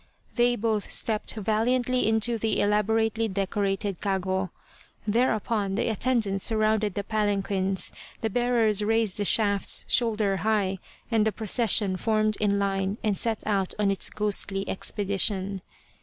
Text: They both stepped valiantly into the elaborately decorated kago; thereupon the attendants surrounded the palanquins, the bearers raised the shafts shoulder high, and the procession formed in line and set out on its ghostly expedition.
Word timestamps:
They 0.33 0.55
both 0.55 0.91
stepped 0.91 1.35
valiantly 1.35 2.07
into 2.07 2.39
the 2.39 2.59
elaborately 2.59 3.27
decorated 3.27 4.01
kago; 4.01 4.49
thereupon 5.05 5.75
the 5.75 5.89
attendants 5.91 6.43
surrounded 6.43 6.95
the 6.95 7.03
palanquins, 7.03 7.91
the 8.21 8.29
bearers 8.31 8.81
raised 8.83 9.17
the 9.17 9.25
shafts 9.25 9.85
shoulder 9.87 10.37
high, 10.37 10.79
and 11.11 11.27
the 11.27 11.31
procession 11.31 11.97
formed 11.97 12.35
in 12.39 12.57
line 12.57 12.97
and 13.03 13.15
set 13.15 13.45
out 13.45 13.75
on 13.77 13.91
its 13.91 14.09
ghostly 14.09 14.67
expedition. 14.67 15.61